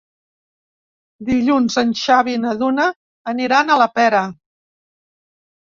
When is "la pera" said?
3.85-4.25